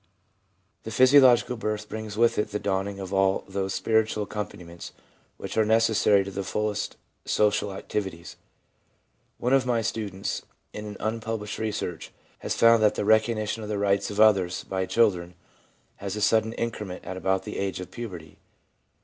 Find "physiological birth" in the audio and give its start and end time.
0.89-1.87